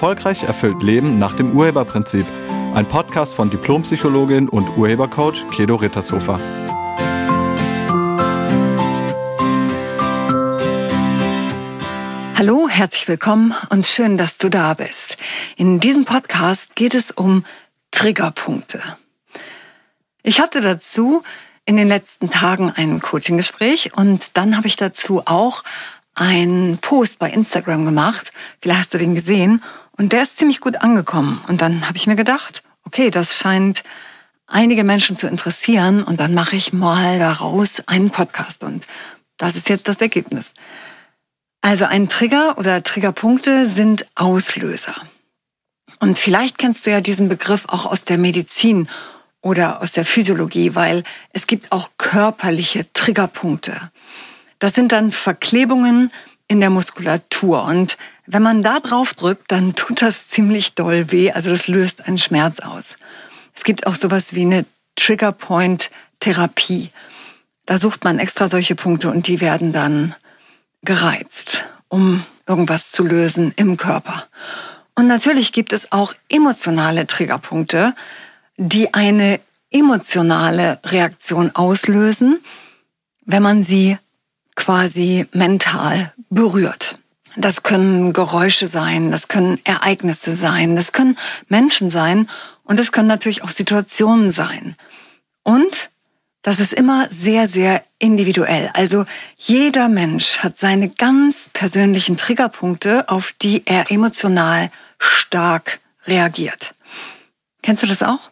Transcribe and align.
Erfolgreich 0.00 0.44
erfüllt 0.44 0.82
Leben 0.82 1.18
nach 1.18 1.34
dem 1.34 1.52
Urheberprinzip. 1.52 2.24
Ein 2.72 2.86
Podcast 2.86 3.34
von 3.34 3.50
Diplompsychologin 3.50 4.48
und 4.48 4.78
Urhebercoach 4.78 5.46
Kedo 5.50 5.74
Rittershofer. 5.74 6.40
Hallo, 12.34 12.66
herzlich 12.66 13.08
willkommen 13.08 13.54
und 13.68 13.84
schön, 13.84 14.16
dass 14.16 14.38
du 14.38 14.48
da 14.48 14.72
bist. 14.72 15.18
In 15.56 15.80
diesem 15.80 16.06
Podcast 16.06 16.76
geht 16.76 16.94
es 16.94 17.10
um 17.10 17.44
Triggerpunkte. 17.90 18.82
Ich 20.22 20.40
hatte 20.40 20.62
dazu 20.62 21.22
in 21.66 21.76
den 21.76 21.88
letzten 21.88 22.30
Tagen 22.30 22.72
ein 22.74 23.02
Coaching-Gespräch 23.02 23.92
und 23.98 24.38
dann 24.38 24.56
habe 24.56 24.66
ich 24.66 24.76
dazu 24.76 25.24
auch 25.26 25.62
einen 26.20 26.76
Post 26.78 27.18
bei 27.18 27.30
Instagram 27.30 27.86
gemacht. 27.86 28.30
Vielleicht 28.60 28.80
hast 28.80 28.94
du 28.94 28.98
den 28.98 29.14
gesehen 29.14 29.62
und 29.96 30.12
der 30.12 30.22
ist 30.22 30.36
ziemlich 30.36 30.60
gut 30.60 30.76
angekommen. 30.76 31.42
Und 31.48 31.62
dann 31.62 31.88
habe 31.88 31.96
ich 31.96 32.06
mir 32.06 32.14
gedacht, 32.14 32.62
okay, 32.84 33.10
das 33.10 33.38
scheint 33.38 33.82
einige 34.46 34.84
Menschen 34.84 35.16
zu 35.16 35.26
interessieren 35.26 36.02
und 36.02 36.20
dann 36.20 36.34
mache 36.34 36.56
ich 36.56 36.74
mal 36.74 37.18
daraus 37.18 37.88
einen 37.88 38.10
Podcast 38.10 38.62
und 38.64 38.84
das 39.38 39.56
ist 39.56 39.70
jetzt 39.70 39.88
das 39.88 40.02
Ergebnis. 40.02 40.50
Also 41.62 41.86
ein 41.86 42.08
Trigger 42.10 42.58
oder 42.58 42.82
Triggerpunkte 42.82 43.64
sind 43.64 44.06
Auslöser. 44.14 44.96
Und 46.00 46.18
vielleicht 46.18 46.58
kennst 46.58 46.84
du 46.84 46.90
ja 46.90 47.00
diesen 47.00 47.30
Begriff 47.30 47.64
auch 47.68 47.86
aus 47.86 48.04
der 48.04 48.18
Medizin 48.18 48.88
oder 49.40 49.80
aus 49.80 49.92
der 49.92 50.04
Physiologie, 50.04 50.74
weil 50.74 51.02
es 51.32 51.46
gibt 51.46 51.72
auch 51.72 51.90
körperliche 51.96 52.92
Triggerpunkte. 52.92 53.90
Das 54.60 54.74
sind 54.74 54.92
dann 54.92 55.10
Verklebungen 55.10 56.12
in 56.46 56.60
der 56.60 56.70
Muskulatur. 56.70 57.64
Und 57.64 57.98
wenn 58.26 58.42
man 58.42 58.62
da 58.62 58.78
drauf 58.78 59.14
drückt, 59.14 59.50
dann 59.50 59.74
tut 59.76 60.02
das 60.02 60.28
ziemlich 60.28 60.74
doll 60.74 61.10
weh. 61.10 61.32
Also 61.32 61.50
das 61.50 61.66
löst 61.66 62.06
einen 62.06 62.18
Schmerz 62.18 62.60
aus. 62.60 62.96
Es 63.54 63.64
gibt 63.64 63.86
auch 63.86 63.94
sowas 63.94 64.34
wie 64.34 64.42
eine 64.42 64.64
Triggerpoint-Therapie. 64.96 66.90
Da 67.66 67.78
sucht 67.78 68.04
man 68.04 68.18
extra 68.18 68.48
solche 68.48 68.74
Punkte 68.74 69.10
und 69.10 69.26
die 69.26 69.40
werden 69.40 69.72
dann 69.72 70.14
gereizt, 70.82 71.64
um 71.88 72.24
irgendwas 72.46 72.90
zu 72.90 73.04
lösen 73.04 73.52
im 73.56 73.76
Körper. 73.76 74.26
Und 74.94 75.06
natürlich 75.06 75.52
gibt 75.52 75.72
es 75.72 75.92
auch 75.92 76.14
emotionale 76.28 77.06
Triggerpunkte, 77.06 77.94
die 78.56 78.92
eine 78.92 79.40
emotionale 79.70 80.80
Reaktion 80.84 81.54
auslösen, 81.54 82.40
wenn 83.24 83.42
man 83.42 83.62
sie 83.62 83.98
quasi 84.60 85.26
mental 85.32 86.12
berührt. 86.28 86.98
Das 87.36 87.62
können 87.62 88.12
Geräusche 88.12 88.66
sein, 88.66 89.10
das 89.10 89.28
können 89.28 89.58
Ereignisse 89.64 90.36
sein, 90.36 90.76
das 90.76 90.92
können 90.92 91.16
Menschen 91.48 91.90
sein 91.90 92.28
und 92.64 92.78
es 92.78 92.92
können 92.92 93.08
natürlich 93.08 93.42
auch 93.42 93.48
Situationen 93.48 94.30
sein. 94.30 94.76
Und 95.42 95.90
das 96.42 96.60
ist 96.60 96.74
immer 96.74 97.08
sehr, 97.10 97.48
sehr 97.48 97.84
individuell. 97.98 98.70
Also 98.74 99.06
jeder 99.38 99.88
Mensch 99.88 100.38
hat 100.38 100.58
seine 100.58 100.90
ganz 100.90 101.50
persönlichen 101.52 102.16
Triggerpunkte, 102.18 103.08
auf 103.08 103.32
die 103.32 103.62
er 103.66 103.90
emotional 103.90 104.70
stark 104.98 105.80
reagiert. 106.06 106.74
Kennst 107.62 107.82
du 107.82 107.86
das 107.86 108.02
auch? 108.02 108.30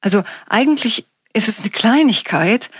Also 0.00 0.24
eigentlich 0.48 1.06
ist 1.32 1.48
es 1.48 1.60
eine 1.60 1.70
Kleinigkeit, 1.70 2.70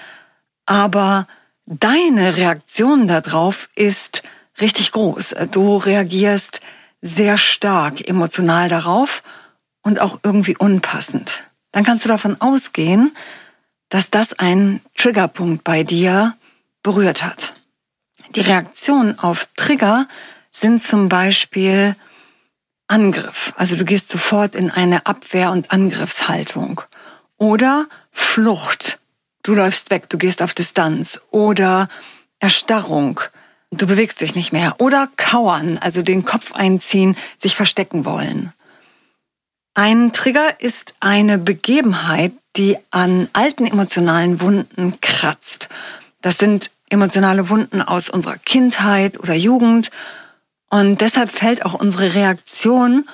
aber 0.67 1.27
deine 1.66 2.36
Reaktion 2.36 3.08
darauf 3.08 3.68
ist 3.74 4.22
richtig 4.60 4.92
groß. 4.92 5.34
Du 5.50 5.76
reagierst 5.76 6.60
sehr 7.02 7.36
stark 7.36 8.06
emotional 8.08 8.68
darauf 8.68 9.22
und 9.83 10.00
auch 10.00 10.20
irgendwie 10.22 10.56
unpassend. 10.56 11.42
Dann 11.72 11.84
kannst 11.84 12.05
du 12.05 12.08
davon 12.08 12.40
ausgehen, 12.40 13.14
dass 13.89 14.11
das 14.11 14.33
einen 14.33 14.80
Triggerpunkt 14.96 15.64
bei 15.64 15.84
dir 15.84 16.36
berührt 16.83 17.22
hat. 17.22 17.55
Die 18.34 18.40
Reaktionen 18.40 19.18
auf 19.18 19.46
Trigger 19.56 20.08
sind 20.50 20.83
zum 20.83 21.08
Beispiel 21.08 21.96
Angriff. 22.89 23.52
Also 23.56 23.77
du 23.77 23.84
gehst 23.84 24.08
sofort 24.08 24.55
in 24.55 24.70
eine 24.70 25.06
Abwehr- 25.06 25.52
und 25.52 25.70
Angriffshaltung. 25.70 26.80
Oder 27.36 27.86
Flucht. 28.10 28.98
Du 29.44 29.55
läufst 29.55 29.90
weg, 29.90 30.08
du 30.08 30.16
gehst 30.16 30.40
auf 30.40 30.55
Distanz 30.55 31.20
oder 31.30 31.90
Erstarrung. 32.40 33.20
Du 33.70 33.86
bewegst 33.86 34.22
dich 34.22 34.34
nicht 34.34 34.55
mehr. 34.55 34.77
Oder 34.78 35.10
kauern, 35.18 35.77
also 35.77 36.00
den 36.00 36.24
Kopf 36.24 36.52
einziehen, 36.52 37.14
sich 37.36 37.54
verstecken 37.54 38.06
wollen. 38.06 38.54
Ein 39.74 40.14
Trigger 40.14 40.62
ist 40.62 40.94
eine 41.00 41.36
Begebenheit, 41.36 42.33
die 42.56 42.78
an 42.90 43.28
alten 43.34 43.66
emotionalen 43.66 44.40
Wunden 44.40 44.98
kratzt. 45.02 45.68
Das 46.22 46.38
sind 46.38 46.70
emotionale 46.88 47.50
Wunden 47.50 47.83
aus 47.83 48.08
unserer 48.08 48.38
Kindheit 48.38 49.20
oder 49.20 49.34
Jugend. 49.34 49.90
Und 50.70 51.02
deshalb 51.02 51.30
fällt 51.30 51.66
auch 51.66 51.74
unsere 51.74 52.14
Reaktion 52.14 53.06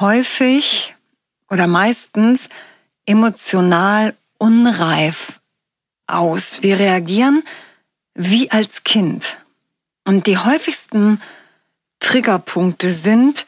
häufig 0.00 0.94
oder 1.50 1.66
meistens 1.66 2.48
emotional 3.04 4.14
unreif 4.38 5.37
aus. 6.08 6.62
Wir 6.62 6.78
reagieren 6.78 7.42
wie 8.14 8.50
als 8.50 8.82
Kind. 8.82 9.36
Und 10.04 10.26
die 10.26 10.38
häufigsten 10.38 11.20
Triggerpunkte 12.00 12.90
sind 12.90 13.46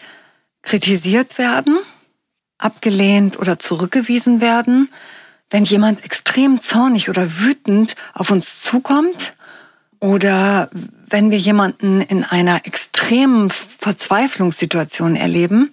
kritisiert 0.62 1.38
werden, 1.38 1.78
abgelehnt 2.58 3.38
oder 3.38 3.58
zurückgewiesen 3.58 4.40
werden, 4.40 4.92
wenn 5.50 5.64
jemand 5.64 6.04
extrem 6.04 6.60
zornig 6.60 7.08
oder 7.08 7.40
wütend 7.40 7.96
auf 8.14 8.30
uns 8.30 8.62
zukommt 8.62 9.34
oder 9.98 10.70
wenn 11.08 11.30
wir 11.30 11.38
jemanden 11.38 12.00
in 12.00 12.24
einer 12.24 12.66
extremen 12.66 13.50
Verzweiflungssituation 13.50 15.16
erleben 15.16 15.72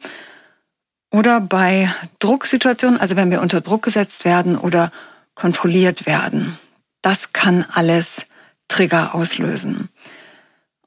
oder 1.11 1.39
bei 1.39 1.93
Drucksituationen, 2.19 2.99
also 2.99 3.15
wenn 3.15 3.29
wir 3.29 3.41
unter 3.41 3.61
Druck 3.61 3.83
gesetzt 3.83 4.25
werden 4.25 4.57
oder 4.57 4.91
kontrolliert 5.35 6.05
werden. 6.05 6.57
Das 7.01 7.33
kann 7.33 7.65
alles 7.71 8.25
Trigger 8.67 9.15
auslösen. 9.15 9.89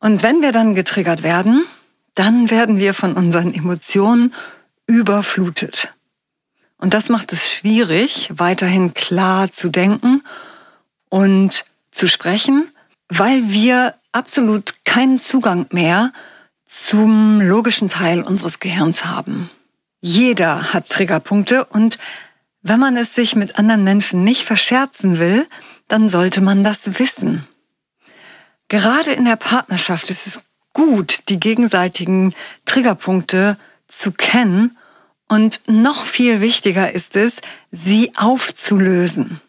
Und 0.00 0.22
wenn 0.22 0.42
wir 0.42 0.52
dann 0.52 0.74
getriggert 0.74 1.22
werden, 1.22 1.64
dann 2.14 2.50
werden 2.50 2.78
wir 2.78 2.94
von 2.94 3.14
unseren 3.14 3.54
Emotionen 3.54 4.34
überflutet. 4.86 5.94
Und 6.78 6.94
das 6.94 7.08
macht 7.08 7.32
es 7.32 7.52
schwierig, 7.52 8.30
weiterhin 8.34 8.94
klar 8.94 9.52
zu 9.52 9.68
denken 9.68 10.22
und 11.10 11.64
zu 11.92 12.08
sprechen, 12.08 12.68
weil 13.08 13.50
wir 13.50 13.94
absolut 14.12 14.74
keinen 14.84 15.18
Zugang 15.18 15.66
mehr 15.70 16.12
zum 16.64 17.40
logischen 17.40 17.90
Teil 17.90 18.22
unseres 18.22 18.60
Gehirns 18.60 19.04
haben. 19.04 19.50
Jeder 20.00 20.72
hat 20.72 20.88
Triggerpunkte 20.88 21.64
und 21.64 21.98
wenn 22.62 22.80
man 22.80 22.96
es 22.96 23.14
sich 23.14 23.36
mit 23.36 23.58
anderen 23.58 23.84
Menschen 23.84 24.24
nicht 24.24 24.44
verscherzen 24.44 25.18
will, 25.18 25.46
dann 25.90 26.08
sollte 26.08 26.40
man 26.40 26.64
das 26.64 26.98
wissen. 26.98 27.46
Gerade 28.68 29.12
in 29.12 29.24
der 29.24 29.36
Partnerschaft 29.36 30.08
ist 30.10 30.26
es 30.26 30.40
gut, 30.72 31.28
die 31.28 31.40
gegenseitigen 31.40 32.34
Triggerpunkte 32.64 33.58
zu 33.88 34.12
kennen 34.12 34.78
und 35.28 35.60
noch 35.66 36.06
viel 36.06 36.40
wichtiger 36.40 36.92
ist 36.92 37.16
es, 37.16 37.36
sie 37.70 38.12
aufzulösen. 38.16 39.40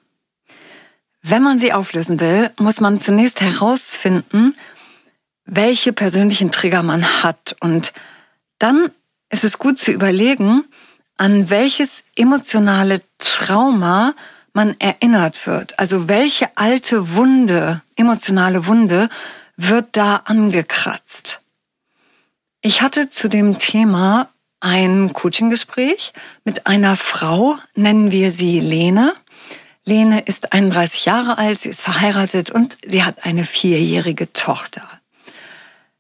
Wenn 1.22 1.44
man 1.44 1.60
sie 1.60 1.74
auflösen 1.74 2.20
will, 2.20 2.50
muss 2.58 2.82
man 2.82 3.00
zunächst 3.00 3.42
herausfinden, 3.42 4.56
welche 5.46 5.94
persönlichen 5.94 6.52
Trigger 6.52 6.82
man 6.82 7.04
hat. 7.22 7.56
Und 7.60 7.94
dann 8.58 8.90
ist 9.30 9.44
es 9.44 9.60
gut 9.60 9.78
zu 9.78 9.92
überlegen, 9.92 10.64
an 11.18 11.52
welches 11.52 12.06
emotionale 12.16 13.02
Trauma 13.20 14.16
man 14.54 14.76
erinnert 14.80 15.48
wird. 15.48 15.80
Also 15.80 16.08
welche 16.08 16.50
alte 16.58 17.16
Wunde, 17.16 17.82
emotionale 17.96 18.66
Wunde 18.68 19.10
wird 19.58 19.96
da 19.98 20.18
angekratzt. 20.26 21.42
Ich 22.62 22.82
hatte 22.82 23.10
zu 23.10 23.28
dem 23.28 23.58
Thema 23.58 24.30
ein 24.60 25.14
Coaching-Gespräch 25.14 26.14
mit 26.44 26.68
einer 26.68 26.96
Frau, 26.96 27.58
nennen 27.76 28.12
wir 28.12 28.32
sie 28.32 28.60
Lene. 28.60 29.16
Lene 29.84 30.22
ist 30.22 30.54
31 30.54 31.06
Jahre 31.06 31.40
alt, 31.40 31.60
sie 31.60 31.70
ist 31.70 31.82
verheiratet 31.82 32.52
und 32.52 32.78
sie 32.86 33.04
hat 33.04 33.26
eine 33.26 33.46
vierjährige 33.46 34.32
Tochter. 34.34 34.88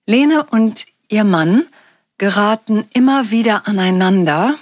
Lene 0.06 0.44
und 0.44 0.86
ihr 1.09 1.24
Mann 1.24 1.65
geraten 2.19 2.88
immer 2.94 3.31
wieder 3.31 3.68
aneinander 3.68 4.56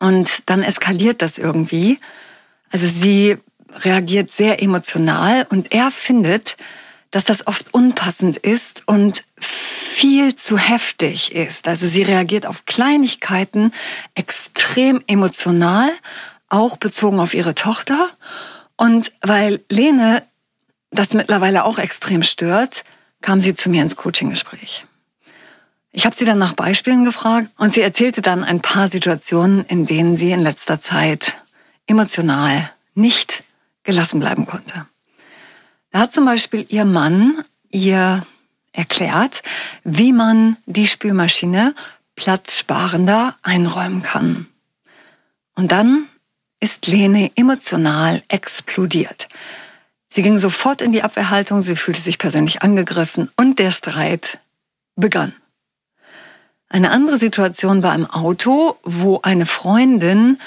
und 0.00 0.50
dann 0.50 0.64
eskaliert 0.64 1.22
das 1.22 1.38
irgendwie. 1.38 2.00
Also 2.72 2.86
sie 2.86 3.36
reagiert 3.76 4.32
sehr 4.32 4.62
emotional 4.62 5.46
und 5.50 5.72
er 5.72 5.90
findet, 5.90 6.56
dass 7.10 7.24
das 7.24 7.46
oft 7.46 7.72
unpassend 7.72 8.38
ist 8.38 8.82
und 8.86 9.24
viel 9.38 10.34
zu 10.34 10.58
heftig 10.58 11.32
ist. 11.32 11.68
Also 11.68 11.86
sie 11.86 12.02
reagiert 12.02 12.46
auf 12.46 12.64
Kleinigkeiten 12.64 13.72
extrem 14.14 15.02
emotional, 15.06 15.90
auch 16.48 16.76
bezogen 16.76 17.20
auf 17.20 17.34
ihre 17.34 17.54
Tochter. 17.54 18.10
Und 18.76 19.12
weil 19.20 19.60
Lene 19.68 20.22
das 20.90 21.14
mittlerweile 21.14 21.64
auch 21.64 21.78
extrem 21.78 22.22
stört, 22.22 22.84
kam 23.20 23.40
sie 23.40 23.54
zu 23.54 23.70
mir 23.70 23.82
ins 23.82 23.96
Coaching-Gespräch. 23.96 24.84
Ich 25.92 26.06
habe 26.06 26.16
sie 26.16 26.24
dann 26.24 26.38
nach 26.38 26.54
Beispielen 26.54 27.04
gefragt 27.04 27.50
und 27.58 27.72
sie 27.74 27.82
erzählte 27.82 28.22
dann 28.22 28.44
ein 28.44 28.60
paar 28.60 28.88
Situationen, 28.88 29.64
in 29.66 29.86
denen 29.86 30.16
sie 30.16 30.32
in 30.32 30.40
letzter 30.40 30.80
Zeit 30.80 31.34
emotional 31.92 32.70
nicht 32.94 33.44
gelassen 33.82 34.18
bleiben 34.18 34.46
konnte. 34.46 34.86
Da 35.90 36.00
hat 36.00 36.12
zum 36.12 36.24
Beispiel 36.24 36.64
ihr 36.68 36.86
Mann 36.86 37.44
ihr 37.70 38.26
erklärt, 38.72 39.42
wie 39.84 40.12
man 40.12 40.56
die 40.64 40.86
Spülmaschine 40.86 41.74
platzsparender 42.16 43.36
einräumen 43.42 44.02
kann. 44.02 44.46
Und 45.54 45.70
dann 45.70 46.08
ist 46.60 46.86
Lene 46.86 47.30
emotional 47.34 48.22
explodiert. 48.28 49.28
Sie 50.08 50.22
ging 50.22 50.38
sofort 50.38 50.80
in 50.80 50.92
die 50.92 51.02
Abwehrhaltung, 51.02 51.60
sie 51.60 51.76
fühlte 51.76 52.00
sich 52.00 52.18
persönlich 52.18 52.62
angegriffen 52.62 53.30
und 53.36 53.58
der 53.58 53.70
Streit 53.70 54.38
begann. 54.96 55.34
Eine 56.68 56.90
andere 56.90 57.18
Situation 57.18 57.82
war 57.82 57.94
im 57.94 58.06
Auto, 58.06 58.78
wo 58.82 59.20
eine 59.22 59.44
Freundin 59.44 60.38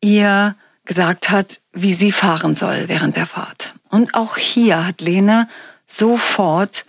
ihr 0.00 0.56
gesagt 0.88 1.30
hat, 1.30 1.60
wie 1.72 1.94
sie 1.94 2.10
fahren 2.10 2.56
soll 2.56 2.88
während 2.88 3.14
der 3.14 3.26
Fahrt. 3.26 3.74
Und 3.90 4.14
auch 4.14 4.36
hier 4.36 4.84
hat 4.84 5.00
Lene 5.00 5.48
sofort 5.86 6.84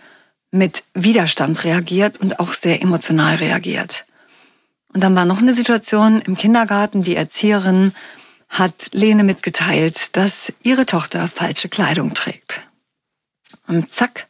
mit 0.50 0.82
Widerstand 0.94 1.62
reagiert 1.62 2.18
und 2.18 2.40
auch 2.40 2.54
sehr 2.54 2.82
emotional 2.82 3.36
reagiert. 3.36 4.06
Und 4.92 5.04
dann 5.04 5.14
war 5.14 5.26
noch 5.26 5.38
eine 5.38 5.54
Situation 5.54 6.20
im 6.22 6.36
Kindergarten. 6.36 7.02
Die 7.02 7.14
Erzieherin 7.14 7.92
hat 8.48 8.88
Lene 8.92 9.22
mitgeteilt, 9.22 10.16
dass 10.16 10.52
ihre 10.62 10.86
Tochter 10.86 11.28
falsche 11.28 11.68
Kleidung 11.68 12.14
trägt. 12.14 12.62
Und 13.68 13.92
zack, 13.92 14.26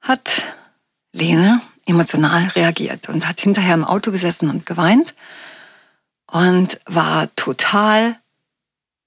hat 0.00 0.42
Lene 1.12 1.60
emotional 1.86 2.48
reagiert 2.54 3.08
und 3.08 3.28
hat 3.28 3.40
hinterher 3.40 3.74
im 3.74 3.84
Auto 3.84 4.12
gesessen 4.12 4.48
und 4.48 4.64
geweint 4.64 5.14
und 6.26 6.80
war 6.86 7.34
total 7.34 8.16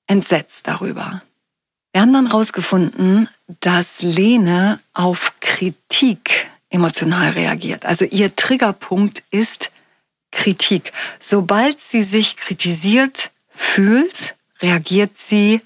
entsetzt 0.10 0.68
darüber. 0.68 1.22
Wir 1.94 2.02
haben 2.02 2.14
dann 2.14 2.28
herausgefunden, 2.28 3.30
dass 3.62 4.02
Lene 4.02 4.80
auf 4.94 5.40
Kritik 5.40 6.50
emotional 6.70 7.32
reagiert. 7.32 7.86
Also 7.86 8.06
ihr 8.06 8.36
Triggerpunkt 8.36 9.24
ist 9.32 9.72
Kritik. 10.32 10.92
Sobald 11.20 11.80
sie 11.80 12.04
sich 12.04 12.38
kritisiert 12.38 13.32
fühlt, 13.50 14.36
reagiert 14.62 15.18
sie 15.18 15.62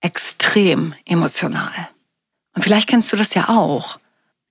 extrem 0.00 0.94
emotional. 1.04 1.88
Und 2.54 2.62
vielleicht 2.62 2.88
kennst 2.88 3.12
du 3.12 3.16
das 3.16 3.34
ja 3.34 3.48
auch. 3.48 3.98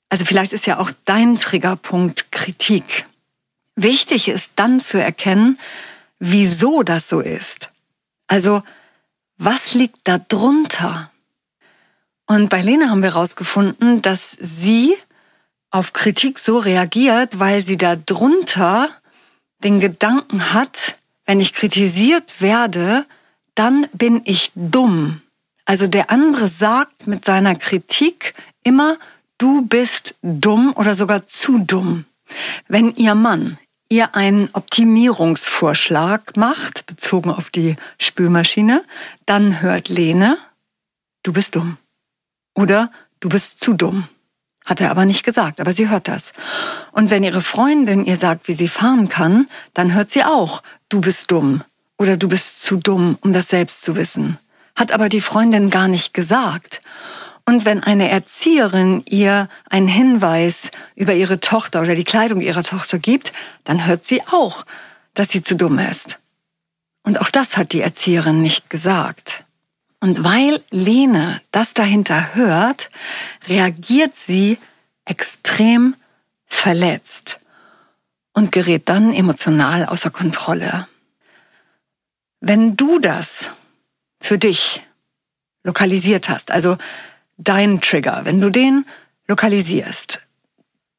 Also 0.09 0.25
vielleicht 0.25 0.53
ist 0.53 0.65
ja 0.65 0.79
auch 0.79 0.91
dein 1.05 1.37
Triggerpunkt 1.37 2.31
Kritik. 2.31 3.05
Wichtig 3.75 4.27
ist 4.27 4.53
dann 4.55 4.79
zu 4.79 5.01
erkennen, 5.01 5.59
wieso 6.19 6.83
das 6.83 7.07
so 7.07 7.19
ist. 7.19 7.69
Also, 8.27 8.63
was 9.37 9.73
liegt 9.73 9.99
da 10.03 10.17
drunter? 10.17 11.11
Und 12.25 12.49
bei 12.49 12.61
Lena 12.61 12.89
haben 12.89 13.01
wir 13.01 13.13
herausgefunden, 13.13 14.01
dass 14.01 14.31
sie 14.39 14.95
auf 15.71 15.93
Kritik 15.93 16.39
so 16.39 16.57
reagiert, 16.59 17.39
weil 17.39 17.61
sie 17.61 17.77
da 17.77 17.95
drunter 17.95 18.89
den 19.63 19.79
Gedanken 19.79 20.53
hat, 20.53 20.97
wenn 21.25 21.39
ich 21.39 21.53
kritisiert 21.53 22.41
werde, 22.41 23.05
dann 23.55 23.87
bin 23.93 24.21
ich 24.25 24.51
dumm. 24.55 25.21
Also 25.65 25.87
der 25.87 26.11
andere 26.11 26.47
sagt 26.47 27.07
mit 27.07 27.25
seiner 27.25 27.55
Kritik 27.55 28.33
immer, 28.63 28.97
du 29.37 29.65
bist 29.65 30.15
dumm 30.21 30.73
oder 30.75 30.95
sogar 30.95 31.25
zu 31.27 31.59
dumm. 31.59 32.05
Wenn 32.67 32.95
ihr 32.95 33.15
Mann 33.15 33.57
ihr 33.89 34.15
einen 34.15 34.49
Optimierungsvorschlag 34.53 36.35
macht, 36.35 36.85
bezogen 36.85 37.29
auf 37.29 37.49
die 37.49 37.75
Spülmaschine, 37.99 38.83
dann 39.25 39.61
hört 39.61 39.89
Lene, 39.89 40.37
du 41.23 41.33
bist 41.33 41.55
dumm. 41.55 41.77
Oder 42.53 42.91
du 43.19 43.29
bist 43.29 43.59
zu 43.63 43.73
dumm. 43.73 44.07
Hat 44.65 44.81
er 44.81 44.91
aber 44.91 45.05
nicht 45.05 45.23
gesagt, 45.23 45.61
aber 45.61 45.71
sie 45.71 45.87
hört 45.87 46.09
das. 46.09 46.33
Und 46.91 47.09
wenn 47.09 47.23
ihre 47.23 47.41
Freundin 47.41 48.03
ihr 48.05 48.17
sagt, 48.17 48.47
wie 48.49 48.53
sie 48.53 48.67
fahren 48.67 49.07
kann, 49.07 49.47
dann 49.73 49.93
hört 49.93 50.11
sie 50.11 50.25
auch, 50.25 50.61
du 50.89 50.99
bist 50.99 51.31
dumm. 51.31 51.63
Oder 51.97 52.17
du 52.17 52.27
bist 52.27 52.63
zu 52.63 52.75
dumm, 52.75 53.17
um 53.21 53.31
das 53.31 53.47
selbst 53.47 53.83
zu 53.83 53.95
wissen. 53.95 54.37
Hat 54.75 54.91
aber 54.91 55.07
die 55.09 55.21
Freundin 55.21 55.69
gar 55.69 55.87
nicht 55.87 56.13
gesagt. 56.13 56.81
Und 57.47 57.63
wenn 57.63 57.81
eine 57.81 58.09
Erzieherin 58.09 59.03
ihr 59.05 59.47
einen 59.69 59.87
Hinweis 59.87 60.69
über 60.95 61.13
ihre 61.13 61.39
Tochter 61.39 61.81
oder 61.81 61.95
die 61.95 62.03
Kleidung 62.03 62.41
ihrer 62.41 62.61
Tochter 62.61 62.99
gibt, 62.99 63.31
dann 63.63 63.85
hört 63.85 64.03
sie 64.03 64.21
auch, 64.23 64.65
dass 65.13 65.29
sie 65.29 65.41
zu 65.41 65.55
dumm 65.55 65.79
ist. 65.79 66.19
Und 67.03 67.21
auch 67.21 67.29
das 67.29 67.55
hat 67.55 67.71
die 67.71 67.79
Erzieherin 67.79 68.41
nicht 68.41 68.69
gesagt. 68.69 69.45
Und 70.01 70.25
weil 70.25 70.61
Lene 70.71 71.39
das 71.51 71.73
dahinter 71.73 72.35
hört, 72.35 72.89
reagiert 73.47 74.17
sie 74.17 74.57
extrem 75.05 75.95
verletzt 76.47 77.39
und 78.33 78.51
gerät 78.51 78.89
dann 78.89 79.13
emotional 79.13 79.85
außer 79.85 80.09
Kontrolle. 80.09 80.89
Wenn 82.41 82.75
du 82.75 82.99
das 82.99 83.51
für 84.19 84.37
dich 84.37 84.85
lokalisiert 85.63 86.27
hast, 86.27 86.51
also 86.51 86.77
deinen 87.37 87.81
Trigger, 87.81 88.21
wenn 88.23 88.41
du 88.41 88.49
den 88.49 88.85
lokalisierst, 89.27 90.19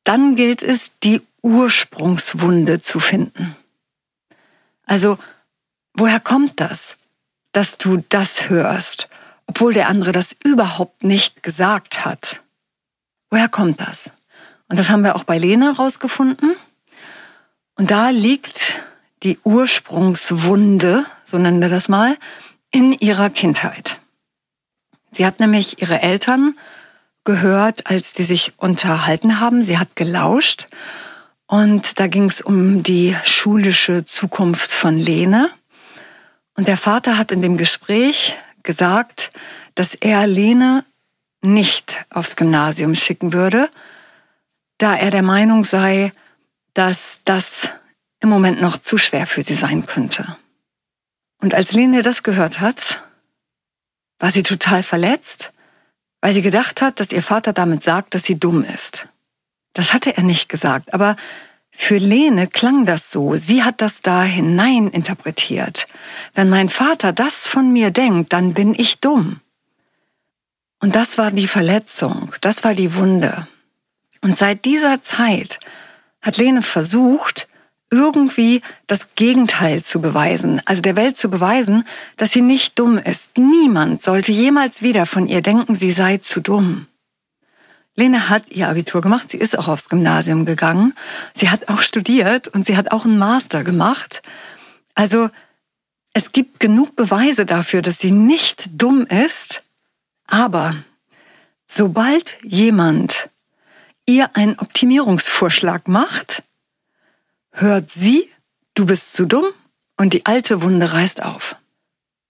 dann 0.05 0.37
gilt 0.37 0.63
es, 0.63 0.93
die 1.03 1.21
Ursprungswunde 1.43 2.81
zu 2.81 3.01
finden. 3.01 3.57
Also, 4.87 5.19
woher 5.95 6.21
kommt 6.21 6.61
das, 6.61 6.97
dass 7.53 7.79
du 7.79 8.05
das 8.09 8.49
hörst, 8.49 9.09
obwohl 9.47 9.75
der 9.75 9.89
andere 9.89 10.13
das 10.13 10.37
überhaupt 10.45 11.05
nicht 11.05 11.43
gesagt 11.43 12.05
hat? 12.05 12.41
Woher 13.31 13.49
kommt 13.49 13.81
das? 13.81 14.11
Und 14.69 14.79
das 14.79 14.91
haben 14.91 15.05
wir 15.05 15.17
auch 15.17 15.25
bei 15.25 15.39
Lena 15.39 15.73
rausgefunden. 15.73 16.55
Und 17.75 17.91
da 17.91 18.11
liegt 18.11 18.81
die 19.23 19.39
Ursprungswunde, 19.45 21.05
so 21.25 21.39
nennen 21.39 21.61
wir 21.61 21.69
das 21.69 21.89
mal, 21.89 22.17
in 22.71 22.93
ihrer 22.93 23.31
Kindheit. 23.31 24.01
Sie 25.13 25.27
hat 25.27 25.41
nämlich 25.41 25.81
ihre 25.83 26.03
Eltern 26.03 26.57
gehört, 27.25 27.87
als 27.87 28.13
die 28.13 28.25
sich 28.25 28.55
unterhalten 28.57 29.41
haben. 29.41 29.63
Sie 29.63 29.79
hat 29.79 29.97
gelauscht 29.97 30.67
und 31.47 31.99
da 31.99 32.07
ging 32.07 32.29
es 32.29 32.41
um 32.41 32.83
die 32.83 33.17
schulische 33.25 34.05
Zukunft 34.05 34.73
von 34.73 34.99
Lene. 34.99 35.51
Und 36.55 36.69
der 36.69 36.77
Vater 36.77 37.17
hat 37.17 37.33
in 37.33 37.43
dem 37.43 37.57
Gespräch 37.57 38.37
gesagt, 38.63 39.31
dass 39.75 39.95
er 39.95 40.27
Lene 40.27 40.85
nicht 41.41 42.05
aufs 42.11 42.37
Gymnasium 42.37 42.95
schicken 42.95 43.33
würde, 43.33 43.71
da 44.77 44.95
er 44.95 45.11
der 45.11 45.23
Meinung 45.23 45.65
sei, 45.65 46.13
dass 46.75 47.21
das 47.25 47.71
im 48.21 48.29
Moment 48.29 48.61
noch 48.61 48.77
zu 48.77 48.99
schwer 48.99 49.27
für 49.27 49.43
sie 49.43 49.55
sein 49.55 49.87
könnte. 49.87 50.37
Und 51.41 51.55
als 51.55 51.73
Lene 51.73 52.03
das 52.03 52.23
gehört 52.23 52.61
hat, 52.61 53.08
war 54.19 54.31
sie 54.31 54.43
total 54.43 54.83
verletzt, 54.83 55.53
weil 56.21 56.35
sie 56.35 56.43
gedacht 56.43 56.83
hat, 56.83 57.01
dass 57.01 57.13
ihr 57.13 57.23
Vater 57.23 57.53
damit 57.53 57.83
sagt, 57.83 58.15
dass 58.15 58.25
sie 58.25 58.39
dumm 58.39 58.65
ist. 58.65 59.09
Das 59.73 59.95
hatte 59.95 60.17
er 60.17 60.23
nicht 60.23 60.49
gesagt, 60.49 60.93
aber 60.95 61.17
für 61.71 61.99
Lene 61.99 62.49
klang 62.49 62.87
das 62.87 63.13
so. 63.13 63.37
Sie 63.37 63.63
hat 63.63 63.81
das 63.81 64.01
da 64.01 64.25
hinein 64.25 64.89
interpretiert. 64.89 65.87
Wenn 66.35 66.49
mein 66.49 66.69
Vater 66.69 67.13
das 67.13 67.47
von 67.47 67.73
mir 67.73 67.93
denkt, 67.93 68.33
dann 68.33 68.55
bin 68.55 68.75
ich 68.75 68.99
dumm. 68.99 69.41
Und 70.81 70.97
das 70.97 71.19
war 71.19 71.31
die 71.31 71.49
Verletzung, 71.49 72.35
das 72.41 72.65
war 72.65 72.75
die 72.75 72.95
Wunde. 72.95 73.47
Und 74.21 74.37
seit 74.37 74.65
dieser 74.65 75.03
Zeit 75.03 75.61
hat 76.21 76.37
Lene 76.37 76.63
versucht, 76.63 77.48
irgendwie 77.91 78.61
das 78.87 79.15
Gegenteil 79.15 79.83
zu 79.83 80.01
beweisen, 80.01 80.61
also 80.65 80.83
der 80.83 80.97
Welt 80.97 81.17
zu 81.17 81.31
beweisen, 81.31 81.85
dass 82.17 82.33
sie 82.33 82.43
nicht 82.43 82.79
dumm 82.79 82.99
ist. 82.99 83.39
Niemand 83.39 84.03
sollte 84.03 84.33
jemals 84.33 84.83
wieder 84.83 85.07
von 85.07 85.27
ihr 85.27 85.43
denken, 85.43 85.75
sie 85.75 85.93
sei 85.93 86.19
zu 86.19 86.41
dumm. 86.41 86.87
Lene 87.95 88.29
hat 88.29 88.51
ihr 88.51 88.69
Abitur 88.69 89.01
gemacht, 89.01 89.31
sie 89.31 89.39
ist 89.39 89.59
auch 89.59 89.67
aufs 89.67 89.89
Gymnasium 89.89 90.45
gegangen, 90.45 90.95
sie 91.35 91.51
hat 91.51 91.69
auch 91.69 91.83
studiert 91.83 92.47
und 92.47 92.65
sie 92.65 92.77
hat 92.77 92.93
auch 92.93 93.05
einen 93.05 93.19
Master 93.19 93.65
gemacht. 93.65 94.23
Also 94.95 95.31
es 96.13 96.33
gibt 96.33 96.61
genug 96.61 96.95
Beweise 96.95 97.45
dafür, 97.45 97.83
dass 97.83 97.99
sie 97.99 98.13
nicht 98.13 98.71
dumm 98.81 99.07
ist, 99.07 99.63
aber 100.27 100.77
sobald 101.67 102.37
jemand 102.45 103.31
ihr 104.07 104.37
einen 104.37 104.59
Optimierungsvorschlag 104.59 105.89
macht, 105.89 106.43
hört 107.61 107.91
sie, 107.91 108.31
du 108.75 108.87
bist 108.87 109.13
zu 109.13 109.27
dumm 109.27 109.47
und 109.97 110.13
die 110.13 110.27
alte 110.27 110.63
Wunde 110.63 110.93
reißt 110.93 111.23
auf. 111.23 111.57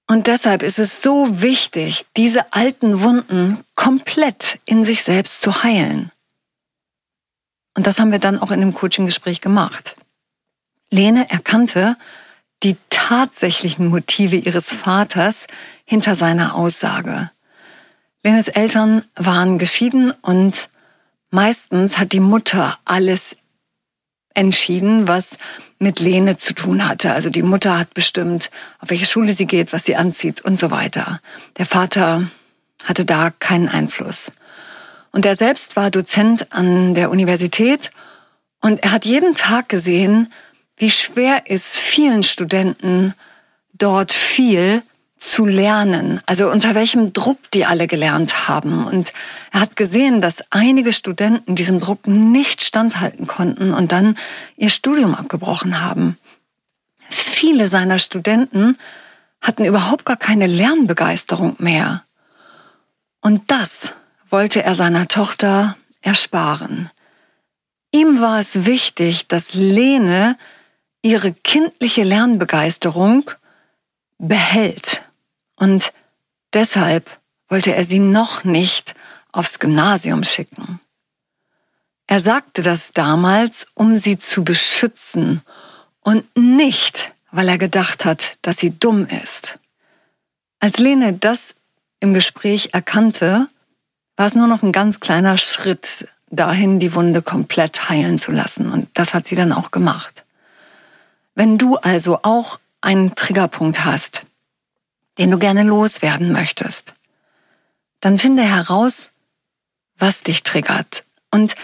Und 0.06 0.26
deshalb 0.26 0.62
ist 0.62 0.78
es 0.78 1.02
so 1.02 1.42
wichtig, 1.42 2.06
diese 2.16 2.52
alten 2.54 3.02
Wunden 3.02 3.62
komplett 3.74 4.58
in 4.64 4.84
sich 4.84 5.02
selbst 5.04 5.42
zu 5.42 5.62
heilen. 5.62 6.10
Und 7.76 7.86
das 7.86 8.00
haben 8.00 8.10
wir 8.10 8.18
dann 8.18 8.38
auch 8.38 8.50
in 8.50 8.60
dem 8.60 8.74
Coaching-Gespräch 8.74 9.40
gemacht. 9.40 9.96
Lene 10.90 11.30
erkannte 11.30 11.96
die 12.62 12.76
tatsächlichen 12.88 13.86
Motive 13.86 14.36
ihres 14.36 14.74
Vaters 14.74 15.46
hinter 15.84 16.16
seiner 16.16 16.54
Aussage. 16.54 17.30
Lenes 18.24 18.48
Eltern 18.48 19.04
waren 19.14 19.58
geschieden 19.58 20.12
und 20.22 20.68
meistens 21.30 21.98
hat 21.98 22.12
die 22.12 22.20
Mutter 22.20 22.78
alles 22.84 23.36
entschieden, 24.34 25.08
was 25.08 25.36
mit 25.78 26.00
Lene 26.00 26.36
zu 26.36 26.54
tun 26.54 26.88
hatte. 26.88 27.12
Also 27.12 27.30
die 27.30 27.42
Mutter 27.42 27.78
hat 27.78 27.94
bestimmt, 27.94 28.50
auf 28.80 28.90
welche 28.90 29.06
Schule 29.06 29.32
sie 29.32 29.46
geht, 29.46 29.72
was 29.72 29.84
sie 29.84 29.96
anzieht 29.96 30.40
und 30.40 30.58
so 30.58 30.70
weiter. 30.70 31.20
Der 31.56 31.66
Vater 31.66 32.28
hatte 32.84 33.04
da 33.04 33.30
keinen 33.30 33.68
Einfluss. 33.68 34.32
Und 35.10 35.24
er 35.24 35.36
selbst 35.36 35.76
war 35.76 35.90
Dozent 35.90 36.52
an 36.52 36.94
der 36.94 37.10
Universität 37.10 37.90
und 38.60 38.82
er 38.82 38.92
hat 38.92 39.04
jeden 39.04 39.34
Tag 39.34 39.68
gesehen, 39.68 40.32
wie 40.76 40.90
schwer 40.90 41.42
es 41.46 41.76
vielen 41.76 42.22
Studenten 42.22 43.14
dort 43.72 44.12
viel 44.12 44.82
zu 45.18 45.44
lernen, 45.44 46.20
also 46.26 46.48
unter 46.48 46.74
welchem 46.74 47.12
Druck 47.12 47.50
die 47.52 47.66
alle 47.66 47.88
gelernt 47.88 48.48
haben. 48.48 48.86
Und 48.86 49.12
er 49.52 49.60
hat 49.60 49.76
gesehen, 49.76 50.20
dass 50.20 50.44
einige 50.50 50.92
Studenten 50.92 51.56
diesem 51.56 51.80
Druck 51.80 52.06
nicht 52.06 52.62
standhalten 52.62 53.26
konnten 53.26 53.74
und 53.74 53.90
dann 53.92 54.16
ihr 54.56 54.70
Studium 54.70 55.14
abgebrochen 55.14 55.80
haben. 55.82 56.16
Viele 57.10 57.68
seiner 57.68 57.98
Studenten 57.98 58.78
hatten 59.40 59.64
überhaupt 59.64 60.04
gar 60.04 60.16
keine 60.16 60.46
Lernbegeisterung 60.46 61.56
mehr. 61.58 62.04
Und 63.20 63.50
das 63.50 63.94
wollte 64.28 64.62
er 64.62 64.74
seiner 64.74 65.08
Tochter 65.08 65.76
ersparen. 66.00 66.90
Ihm 67.90 68.20
war 68.20 68.38
es 68.38 68.66
wichtig, 68.66 69.26
dass 69.26 69.54
Lene 69.54 70.36
ihre 71.02 71.32
kindliche 71.32 72.04
Lernbegeisterung 72.04 73.30
behält. 74.18 75.02
Und 75.58 75.92
deshalb 76.52 77.18
wollte 77.48 77.74
er 77.74 77.84
sie 77.84 77.98
noch 77.98 78.44
nicht 78.44 78.94
aufs 79.32 79.58
Gymnasium 79.58 80.24
schicken. 80.24 80.80
Er 82.06 82.20
sagte 82.20 82.62
das 82.62 82.92
damals, 82.92 83.66
um 83.74 83.96
sie 83.96 84.18
zu 84.18 84.44
beschützen 84.44 85.42
und 86.00 86.24
nicht, 86.36 87.12
weil 87.30 87.48
er 87.48 87.58
gedacht 87.58 88.04
hat, 88.04 88.38
dass 88.42 88.56
sie 88.56 88.78
dumm 88.78 89.06
ist. 89.06 89.58
Als 90.60 90.78
Lene 90.78 91.12
das 91.12 91.54
im 92.00 92.14
Gespräch 92.14 92.70
erkannte, 92.72 93.48
war 94.16 94.26
es 94.26 94.34
nur 94.34 94.46
noch 94.46 94.62
ein 94.62 94.72
ganz 94.72 95.00
kleiner 95.00 95.36
Schritt 95.36 96.08
dahin, 96.30 96.80
die 96.80 96.94
Wunde 96.94 97.22
komplett 97.22 97.88
heilen 97.88 98.18
zu 98.18 98.32
lassen. 98.32 98.72
Und 98.72 98.88
das 98.94 99.14
hat 99.14 99.26
sie 99.26 99.34
dann 99.34 99.52
auch 99.52 99.70
gemacht. 99.70 100.24
Wenn 101.34 101.58
du 101.58 101.76
also 101.76 102.20
auch 102.22 102.58
einen 102.80 103.14
Triggerpunkt 103.14 103.84
hast, 103.84 104.24
den 105.18 105.30
du 105.30 105.38
gerne 105.38 105.64
loswerden 105.64 106.32
möchtest, 106.32 106.94
dann 108.00 108.18
finde 108.18 108.44
heraus, 108.44 109.10
was 109.98 110.22
dich 110.22 110.44
triggert 110.44 111.04
und 111.30 111.56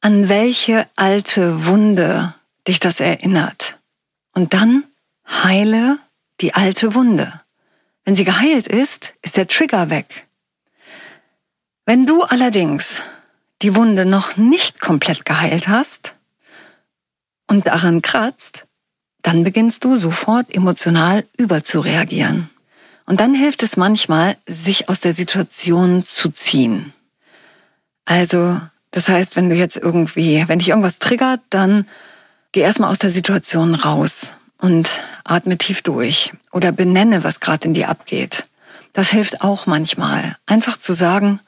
an 0.00 0.28
welche 0.28 0.86
alte 0.96 1.66
Wunde 1.66 2.34
dich 2.68 2.80
das 2.80 3.00
erinnert. 3.00 3.78
Und 4.34 4.52
dann 4.52 4.84
heile 5.26 5.98
die 6.40 6.54
alte 6.54 6.94
Wunde. 6.94 7.40
Wenn 8.04 8.14
sie 8.14 8.24
geheilt 8.24 8.66
ist, 8.66 9.14
ist 9.22 9.36
der 9.36 9.46
Trigger 9.46 9.90
weg. 9.90 10.26
Wenn 11.86 12.04
du 12.06 12.22
allerdings 12.22 13.02
die 13.62 13.76
Wunde 13.76 14.06
noch 14.06 14.36
nicht 14.36 14.80
komplett 14.80 15.24
geheilt 15.24 15.68
hast 15.68 16.14
und 17.46 17.66
daran 17.66 18.02
kratzt, 18.02 18.66
dann 19.22 19.44
beginnst 19.44 19.84
du 19.84 19.98
sofort 19.98 20.52
emotional 20.54 21.24
überzureagieren. 21.36 22.50
Und 23.12 23.20
dann 23.20 23.34
hilft 23.34 23.62
es 23.62 23.76
manchmal, 23.76 24.38
sich 24.46 24.88
aus 24.88 25.00
der 25.00 25.12
Situation 25.12 26.02
zu 26.02 26.30
ziehen. 26.30 26.94
Also, 28.06 28.58
das 28.90 29.06
heißt, 29.10 29.36
wenn 29.36 29.50
du 29.50 29.54
jetzt 29.54 29.76
irgendwie, 29.76 30.42
wenn 30.48 30.60
dich 30.60 30.70
irgendwas 30.70 30.98
triggert, 30.98 31.40
dann 31.50 31.86
geh 32.52 32.60
erstmal 32.60 32.90
aus 32.90 33.00
der 33.00 33.10
Situation 33.10 33.74
raus 33.74 34.32
und 34.56 34.88
atme 35.24 35.58
tief 35.58 35.82
durch 35.82 36.32
oder 36.52 36.72
benenne, 36.72 37.22
was 37.22 37.40
gerade 37.40 37.68
in 37.68 37.74
dir 37.74 37.90
abgeht. 37.90 38.46
Das 38.94 39.10
hilft 39.10 39.42
auch 39.42 39.66
manchmal. 39.66 40.38
Einfach 40.46 40.78
zu 40.78 40.94
sagen, 40.94 41.40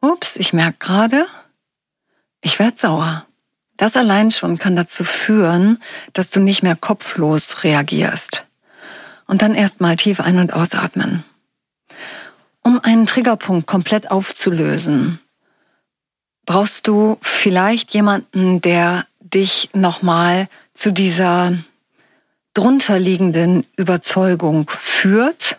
ups, 0.00 0.36
ich 0.36 0.52
merke 0.52 0.78
gerade, 0.80 1.26
ich 2.40 2.58
werde 2.58 2.78
sauer. 2.80 3.24
Das 3.76 3.96
allein 3.96 4.32
schon 4.32 4.58
kann 4.58 4.74
dazu 4.74 5.04
führen, 5.04 5.80
dass 6.14 6.30
du 6.30 6.40
nicht 6.40 6.64
mehr 6.64 6.74
kopflos 6.74 7.62
reagierst 7.62 8.45
und 9.26 9.42
dann 9.42 9.54
erstmal 9.54 9.96
tief 9.96 10.20
ein- 10.20 10.38
und 10.38 10.52
ausatmen. 10.52 11.24
Um 12.62 12.80
einen 12.80 13.06
Triggerpunkt 13.06 13.66
komplett 13.66 14.10
aufzulösen, 14.10 15.20
brauchst 16.46 16.88
du 16.88 17.18
vielleicht 17.20 17.92
jemanden, 17.92 18.60
der 18.60 19.06
dich 19.20 19.70
nochmal 19.72 20.48
zu 20.72 20.92
dieser 20.92 21.52
drunterliegenden 22.54 23.66
Überzeugung 23.76 24.70
führt 24.78 25.58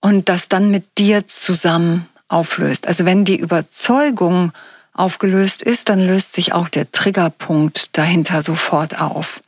und 0.00 0.28
das 0.28 0.48
dann 0.48 0.70
mit 0.70 0.98
dir 0.98 1.26
zusammen 1.26 2.08
auflöst. 2.28 2.88
Also 2.88 3.04
wenn 3.04 3.24
die 3.24 3.38
Überzeugung 3.38 4.52
aufgelöst 4.92 5.62
ist, 5.62 5.88
dann 5.88 6.04
löst 6.04 6.32
sich 6.32 6.52
auch 6.52 6.68
der 6.68 6.90
Triggerpunkt 6.90 7.96
dahinter 7.96 8.42
sofort 8.42 9.00
auf. 9.00 9.42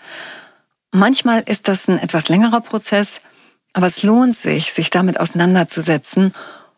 Manchmal 0.92 1.40
ist 1.40 1.68
das 1.68 1.88
ein 1.88 1.98
etwas 1.98 2.28
längerer 2.28 2.60
Prozess, 2.60 3.22
aber 3.72 3.86
es 3.86 4.02
lohnt 4.02 4.36
sich, 4.36 4.72
sich 4.72 4.90
damit 4.90 5.18
auseinanderzusetzen, 5.18 6.34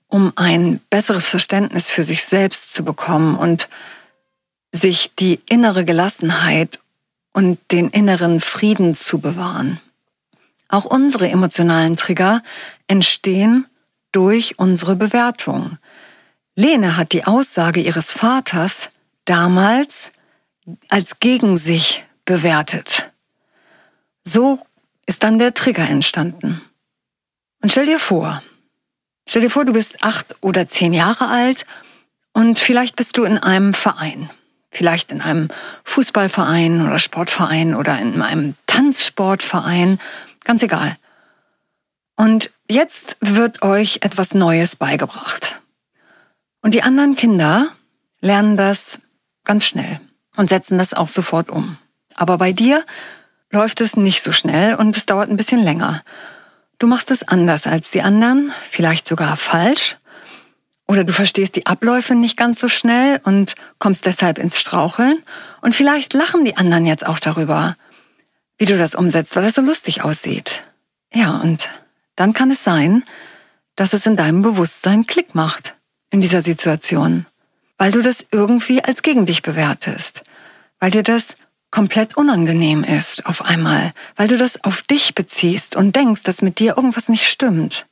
um 0.06 0.32
ein 0.36 0.80
besseres 0.88 1.28
Verständnis 1.28 1.90
für 1.90 2.04
sich 2.04 2.24
selbst 2.24 2.72
zu 2.72 2.84
bekommen 2.84 3.36
und 3.36 3.68
sich 4.70 5.14
die 5.16 5.40
innere 5.48 5.84
Gelassenheit 5.84 6.78
und 7.32 7.58
den 7.72 7.90
inneren 7.90 8.40
Frieden 8.40 8.94
zu 8.94 9.18
bewahren. 9.18 9.80
Auch 10.68 10.84
unsere 10.84 11.28
emotionalen 11.28 11.96
Trigger 11.96 12.42
entstehen 12.86 13.66
durch 14.12 14.58
unsere 14.60 14.94
Bewertung. 14.94 15.78
Lene 16.54 16.96
hat 16.96 17.12
die 17.12 17.24
Aussage 17.24 17.80
ihres 17.80 18.12
Vaters 18.12 18.90
damals 19.24 20.12
als 20.88 21.18
gegen 21.18 21.56
sich 21.56 22.04
bewertet. 22.24 23.10
So 24.24 24.58
ist 25.06 25.22
dann 25.22 25.38
der 25.38 25.54
Trigger 25.54 25.88
entstanden. 25.88 26.62
Und 27.62 27.70
stell 27.70 27.86
dir 27.86 27.98
vor, 27.98 28.42
stell 29.28 29.42
dir 29.42 29.50
vor, 29.50 29.64
du 29.64 29.72
bist 29.72 30.02
acht 30.02 30.36
oder 30.40 30.66
zehn 30.68 30.92
Jahre 30.92 31.28
alt 31.28 31.66
und 32.32 32.58
vielleicht 32.58 32.96
bist 32.96 33.16
du 33.16 33.24
in 33.24 33.38
einem 33.38 33.74
Verein. 33.74 34.30
Vielleicht 34.70 35.12
in 35.12 35.20
einem 35.20 35.48
Fußballverein 35.84 36.84
oder 36.84 36.98
Sportverein 36.98 37.74
oder 37.74 37.98
in 38.00 38.20
einem 38.22 38.56
Tanzsportverein. 38.66 40.00
Ganz 40.42 40.62
egal. 40.62 40.96
Und 42.16 42.50
jetzt 42.68 43.16
wird 43.20 43.62
euch 43.62 43.98
etwas 44.02 44.34
Neues 44.34 44.76
beigebracht. 44.76 45.60
Und 46.60 46.74
die 46.74 46.82
anderen 46.82 47.14
Kinder 47.14 47.68
lernen 48.20 48.56
das 48.56 49.00
ganz 49.44 49.66
schnell 49.66 50.00
und 50.36 50.48
setzen 50.48 50.78
das 50.78 50.94
auch 50.94 51.08
sofort 51.08 51.50
um. 51.50 51.76
Aber 52.16 52.38
bei 52.38 52.52
dir 52.52 52.84
läuft 53.54 53.80
es 53.80 53.96
nicht 53.96 54.22
so 54.22 54.32
schnell 54.32 54.74
und 54.74 54.96
es 54.96 55.06
dauert 55.06 55.30
ein 55.30 55.38
bisschen 55.38 55.62
länger. 55.62 56.02
Du 56.78 56.86
machst 56.86 57.10
es 57.10 57.26
anders 57.26 57.66
als 57.66 57.90
die 57.90 58.02
anderen, 58.02 58.52
vielleicht 58.70 59.08
sogar 59.08 59.36
falsch. 59.36 59.96
Oder 60.86 61.04
du 61.04 61.14
verstehst 61.14 61.56
die 61.56 61.64
Abläufe 61.64 62.14
nicht 62.14 62.36
ganz 62.36 62.60
so 62.60 62.68
schnell 62.68 63.20
und 63.24 63.54
kommst 63.78 64.04
deshalb 64.04 64.38
ins 64.38 64.60
Straucheln. 64.60 65.22
Und 65.62 65.74
vielleicht 65.74 66.12
lachen 66.12 66.44
die 66.44 66.58
anderen 66.58 66.84
jetzt 66.84 67.06
auch 67.06 67.18
darüber, 67.18 67.76
wie 68.58 68.66
du 68.66 68.76
das 68.76 68.94
umsetzt, 68.94 69.34
weil 69.34 69.44
es 69.44 69.54
so 69.54 69.62
lustig 69.62 70.02
aussieht. 70.02 70.62
Ja, 71.12 71.38
und 71.38 71.70
dann 72.16 72.34
kann 72.34 72.50
es 72.50 72.62
sein, 72.62 73.02
dass 73.76 73.94
es 73.94 74.04
in 74.04 74.16
deinem 74.16 74.42
Bewusstsein 74.42 75.06
Klick 75.06 75.34
macht 75.34 75.74
in 76.10 76.20
dieser 76.20 76.42
Situation, 76.42 77.24
weil 77.78 77.92
du 77.92 78.02
das 78.02 78.26
irgendwie 78.30 78.84
als 78.84 79.02
gegen 79.02 79.26
dich 79.26 79.42
bewertest, 79.42 80.22
weil 80.80 80.90
dir 80.90 81.02
das 81.02 81.36
komplett 81.74 82.16
unangenehm 82.16 82.84
ist 82.84 83.26
auf 83.26 83.44
einmal, 83.44 83.92
weil 84.14 84.28
du 84.28 84.38
das 84.38 84.62
auf 84.62 84.82
dich 84.82 85.16
beziehst 85.16 85.74
und 85.74 85.96
denkst, 85.96 86.22
dass 86.22 86.40
mit 86.40 86.60
dir 86.60 86.76
irgendwas 86.76 87.08
nicht 87.08 87.26
stimmt. 87.26 87.86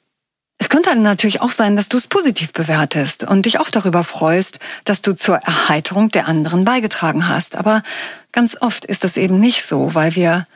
Es 0.59 0.69
könnte 0.69 0.95
natürlich 0.95 1.41
auch 1.41 1.51
sein, 1.51 1.75
dass 1.75 1.89
du 1.89 1.99
es 1.99 2.07
positiv 2.07 2.53
bewertest 2.53 3.25
und 3.25 3.45
dich 3.45 3.59
auch 3.59 3.71
darüber 3.71 4.05
freust, 4.05 4.61
dass 4.85 5.03
du 5.03 5.15
zur 5.15 5.39
Erheiterung 5.39 6.13
der 6.13 6.29
anderen 6.29 6.65
beigetragen 6.65 7.27
hast. 7.27 7.57
Aber 7.57 7.83
ganz 8.31 8.57
oft 8.61 8.85
ist 8.85 9.03
das 9.03 9.17
eben 9.17 9.41
nicht 9.41 9.65
so, 9.65 9.97
weil 9.97 10.15
wir 10.15 10.47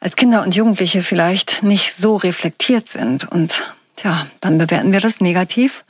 als 0.00 0.16
Kinder 0.16 0.42
und 0.42 0.56
Jugendliche 0.56 1.02
vielleicht 1.02 1.62
nicht 1.62 1.92
so 1.92 2.16
reflektiert 2.16 2.88
sind. 2.88 3.30
Und 3.30 3.74
ja, 4.02 4.26
dann 4.40 4.56
bewerten 4.56 4.92
wir 4.92 5.00
das 5.00 5.20
negativ 5.20 5.84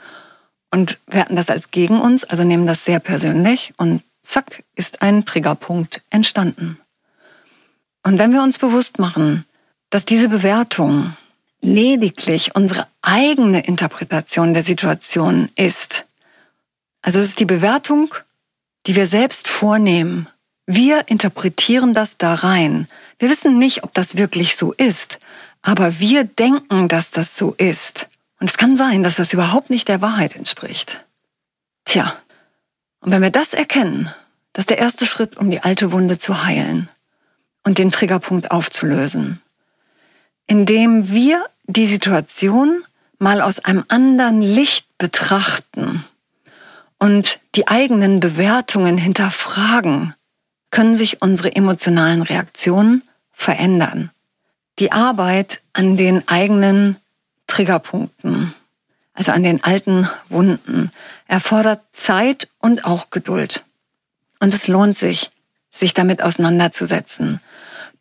und 0.73 0.99
werten 1.07 1.37
das 1.37 1.51
als 1.51 1.71
gegen 1.71 2.01
uns, 2.01 2.25
also 2.25 2.43
nehmen 2.43 2.67
das 2.67 2.85
sehr 2.85 2.99
persönlich 2.99 3.75
und 3.77 4.03
zack 4.23 4.65
ist 4.75 5.03
ein 5.03 5.25
Triggerpunkt 5.25 6.03
entstanden. 6.11 6.79
Und 8.03 8.19
wenn 8.19 8.33
wir 8.33 8.43
uns 8.43 8.59
bewusst 8.59 8.99
machen, 8.99 9.45
dass 9.91 10.05
diese 10.05 10.29
Bewertung 10.29 11.15
lediglich 11.63 12.55
unsere 12.55 12.87
eigene 13.03 13.65
Interpretation 13.65 14.53
der 14.53 14.65
Situation 14.65 15.49
ist. 15.57 16.05
Also 17.01 17.21
es 17.21 17.29
ist 17.29 17.41
die 17.41 17.47
Bewertung, 17.47 18.15
die 18.87 18.97
wir 18.97 19.07
selbst 19.07 19.49
vornehmen. 19.49 20.29
Wir 20.67 21.09
interpretieren 21.09 21.95
das 21.95 22.19
da 22.19 22.35
rein. 22.35 22.89
Wir 23.19 23.31
wissen 23.31 23.59
nicht, 23.59 23.85
ob 23.85 23.95
das 23.95 24.17
wirklich 24.17 24.57
so 24.57 24.73
ist, 24.73 25.19
aber 25.63 26.01
wir 26.01 26.25
denken, 26.25 26.89
dass 26.89 27.11
das 27.11 27.37
so 27.37 27.55
ist. 27.55 28.09
Und 28.41 28.51
es 28.51 28.57
kann 28.57 28.77
sein, 28.77 29.05
dass 29.05 29.17
das 29.17 29.33
überhaupt 29.33 29.71
nicht 29.71 29.89
der 29.89 30.03
Wahrheit 30.03 30.35
entspricht. 30.35 31.05
Tja, 31.85 32.17
und 33.03 33.11
wenn 33.11 33.23
wir 33.23 33.31
das 33.31 33.53
erkennen, 33.53 34.09
das 34.53 34.63
ist 34.63 34.71
der 34.71 34.79
erste 34.79 35.07
Schritt, 35.07 35.37
um 35.37 35.51
die 35.51 35.63
alte 35.63 35.93
Wunde 35.93 36.19
zu 36.19 36.45
heilen 36.45 36.89
und 37.65 37.79
den 37.79 37.91
Triggerpunkt 37.91 38.51
aufzulösen. 38.51 39.41
Indem 40.47 41.11
wir 41.11 41.45
die 41.67 41.87
Situation 41.87 42.85
mal 43.19 43.41
aus 43.41 43.61
einem 43.61 43.85
anderen 43.89 44.41
Licht 44.41 44.87
betrachten 44.99 46.05
und 46.99 47.41
die 47.57 47.69
eigenen 47.69 48.21
Bewertungen 48.21 48.99
hinterfragen, 48.99 50.15
können 50.71 50.95
sich 50.95 51.23
unsere 51.23 51.55
emotionalen 51.55 52.23
Reaktionen 52.23 53.03
verändern. 53.33 54.11
Die 54.79 54.93
Arbeit 54.93 55.61
an 55.73 55.97
den 55.97 56.27
eigenen 56.29 56.97
Triggerpunkten, 57.47 58.55
also 59.15 59.33
an 59.33 59.43
den 59.43 59.63
alten 59.63 60.09
Wunden, 60.29 60.91
erfordert 61.27 61.81
Zeit 61.93 62.49
und 62.59 62.85
auch 62.85 63.11
Geduld. 63.11 63.65
Und 64.41 64.55
es 64.55 64.69
lohnt 64.69 64.97
sich, 64.97 65.31
sich 65.71 65.95
damit 65.95 66.23
auseinanderzusetzen 66.23 67.41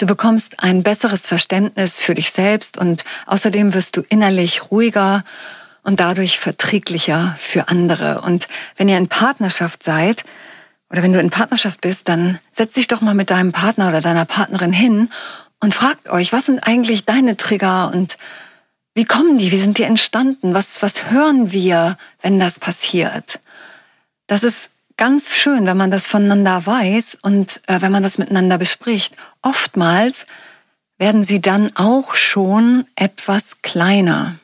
Du 0.01 0.07
bekommst 0.07 0.63
ein 0.63 0.81
besseres 0.81 1.27
Verständnis 1.27 2.01
für 2.01 2.15
dich 2.15 2.31
selbst 2.31 2.75
und 2.75 3.03
außerdem 3.27 3.75
wirst 3.75 3.95
du 3.97 4.01
innerlich 4.09 4.71
ruhiger 4.71 5.23
und 5.83 5.99
dadurch 5.99 6.39
verträglicher 6.39 7.37
für 7.39 7.67
andere. 7.67 8.21
Und 8.21 8.47
wenn 8.77 8.89
ihr 8.89 8.97
in 8.97 9.09
Partnerschaft 9.09 9.83
seid 9.83 10.23
oder 10.89 11.03
wenn 11.03 11.13
du 11.13 11.19
in 11.19 11.29
Partnerschaft 11.29 11.81
bist, 11.81 12.09
dann 12.09 12.39
setz 12.51 12.73
dich 12.73 12.87
doch 12.87 13.01
mal 13.01 13.13
mit 13.13 13.29
deinem 13.29 13.51
Partner 13.51 13.89
oder 13.89 14.01
deiner 14.01 14.25
Partnerin 14.25 14.73
hin 14.73 15.11
und 15.59 15.75
fragt 15.75 16.09
euch, 16.09 16.33
was 16.33 16.47
sind 16.47 16.65
eigentlich 16.65 17.05
deine 17.05 17.37
Trigger 17.37 17.91
und 17.93 18.17
wie 18.93 19.05
kommen 19.05 19.37
die? 19.37 19.51
Wie 19.51 19.57
sind 19.57 19.77
die 19.77 19.83
entstanden? 19.83 20.53
Was, 20.53 20.81
was 20.81 21.09
hören 21.11 21.51
wir, 21.51 21.97
wenn 22.21 22.39
das 22.39 22.59
passiert? 22.59 23.39
Das 24.27 24.43
ist 24.43 24.69
ganz 24.97 25.35
schön, 25.35 25.65
wenn 25.65 25.77
man 25.77 25.91
das 25.91 26.07
voneinander 26.07 26.65
weiß 26.65 27.19
und 27.21 27.61
äh, 27.67 27.81
wenn 27.81 27.91
man 27.91 28.03
das 28.03 28.17
miteinander 28.17 28.57
bespricht. 28.57 29.15
Oftmals 29.41 30.25
werden 30.97 31.23
sie 31.23 31.41
dann 31.41 31.75
auch 31.75 32.15
schon 32.15 32.85
etwas 32.95 33.61
kleiner. 33.61 34.35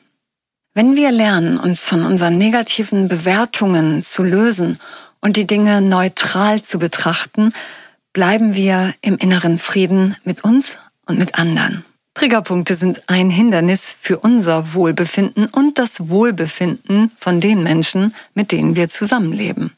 Wenn 0.74 0.96
wir 0.96 1.12
lernen, 1.12 1.58
uns 1.58 1.84
von 1.84 2.04
unseren 2.04 2.38
negativen 2.38 3.08
Bewertungen 3.08 4.02
zu 4.02 4.22
lösen 4.22 4.80
und 5.20 5.36
die 5.36 5.46
Dinge 5.46 5.80
neutral 5.80 6.62
zu 6.62 6.78
betrachten, 6.78 7.52
bleiben 8.12 8.54
wir 8.54 8.94
im 9.00 9.18
inneren 9.18 9.58
Frieden 9.58 10.16
mit 10.24 10.42
uns 10.42 10.76
und 11.06 11.18
mit 11.18 11.36
anderen. 11.36 11.84
Triggerpunkte 12.18 12.74
sind 12.74 13.04
ein 13.06 13.30
Hindernis 13.30 13.96
für 14.00 14.18
unser 14.18 14.74
Wohlbefinden 14.74 15.46
und 15.46 15.78
das 15.78 16.08
Wohlbefinden 16.08 17.12
von 17.16 17.40
den 17.40 17.62
Menschen, 17.62 18.12
mit 18.34 18.50
denen 18.50 18.74
wir 18.74 18.88
zusammenleben. 18.88 19.76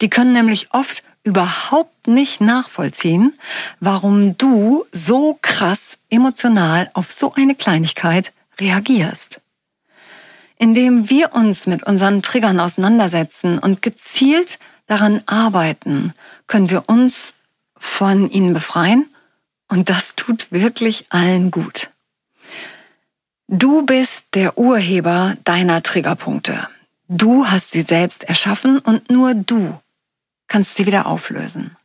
Die 0.00 0.08
können 0.08 0.32
nämlich 0.32 0.68
oft 0.70 1.02
überhaupt 1.24 2.06
nicht 2.06 2.40
nachvollziehen, 2.40 3.36
warum 3.80 4.38
du 4.38 4.84
so 4.92 5.40
krass 5.42 5.98
emotional 6.08 6.88
auf 6.94 7.10
so 7.10 7.34
eine 7.34 7.56
Kleinigkeit 7.56 8.32
reagierst. 8.60 9.40
Indem 10.58 11.10
wir 11.10 11.32
uns 11.32 11.66
mit 11.66 11.82
unseren 11.82 12.22
Triggern 12.22 12.60
auseinandersetzen 12.60 13.58
und 13.58 13.82
gezielt 13.82 14.60
daran 14.86 15.20
arbeiten, 15.26 16.14
können 16.46 16.70
wir 16.70 16.84
uns 16.88 17.34
von 17.76 18.30
ihnen 18.30 18.54
befreien 18.54 19.06
und 19.68 19.90
das 19.90 20.14
tut 20.14 20.50
wirklich 20.50 21.06
allen 21.10 21.50
gut. 21.50 21.90
Du 23.48 23.86
bist 23.86 24.26
der 24.34 24.58
Urheber 24.58 25.36
deiner 25.44 25.82
Triggerpunkte. 25.82 26.68
Du 27.08 27.46
hast 27.46 27.70
sie 27.70 27.82
selbst 27.82 28.24
erschaffen 28.24 28.78
und 28.80 29.10
nur 29.10 29.34
du 29.34 29.78
kannst 30.48 30.76
sie 30.76 30.86
wieder 30.86 31.06
auflösen. 31.06 31.76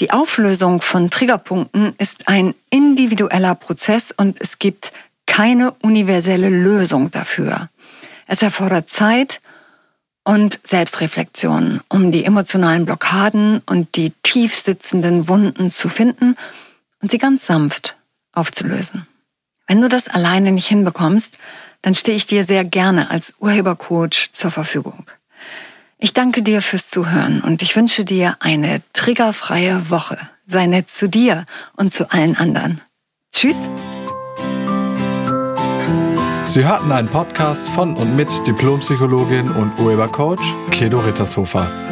Die 0.00 0.10
Auflösung 0.10 0.80
von 0.80 1.10
Triggerpunkten 1.10 1.94
ist 1.98 2.28
ein 2.28 2.54
individueller 2.70 3.54
Prozess 3.54 4.12
und 4.12 4.40
es 4.40 4.58
gibt 4.58 4.92
keine 5.26 5.72
universelle 5.82 6.48
Lösung 6.48 7.10
dafür. 7.10 7.68
Es 8.26 8.42
erfordert 8.42 8.88
Zeit 8.88 9.40
und 10.24 10.60
Selbstreflexion, 10.62 11.80
um 11.88 12.12
die 12.12 12.24
emotionalen 12.24 12.84
Blockaden 12.84 13.60
und 13.66 13.96
die 13.96 14.12
tief 14.22 14.54
sitzenden 14.54 15.28
Wunden 15.28 15.70
zu 15.70 15.88
finden 15.88 16.36
und 17.02 17.10
sie 17.10 17.18
ganz 17.18 17.44
sanft 17.46 17.96
aufzulösen. 18.32 19.06
Wenn 19.66 19.82
du 19.82 19.88
das 19.88 20.08
alleine 20.08 20.52
nicht 20.52 20.66
hinbekommst, 20.66 21.34
dann 21.82 21.94
stehe 21.94 22.16
ich 22.16 22.26
dir 22.26 22.44
sehr 22.44 22.64
gerne 22.64 23.10
als 23.10 23.34
Urhebercoach 23.40 24.30
zur 24.32 24.50
Verfügung. 24.50 25.04
Ich 25.98 26.14
danke 26.14 26.42
dir 26.42 26.62
fürs 26.62 26.90
Zuhören 26.90 27.42
und 27.42 27.62
ich 27.62 27.76
wünsche 27.76 28.04
dir 28.04 28.36
eine 28.40 28.82
triggerfreie 28.92 29.90
Woche. 29.90 30.18
Sei 30.46 30.66
nett 30.66 30.90
zu 30.90 31.08
dir 31.08 31.46
und 31.76 31.92
zu 31.92 32.10
allen 32.10 32.36
anderen. 32.36 32.80
Tschüss. 33.32 33.68
Sie 36.44 36.66
hörten 36.66 36.92
einen 36.92 37.08
Podcast 37.08 37.68
von 37.68 37.96
und 37.96 38.16
mit 38.16 38.28
Diplompsychologin 38.46 39.50
und 39.52 39.78
Urhebercoach 39.78 40.42
Kedo 40.70 40.98
Rittershofer. 40.98 41.91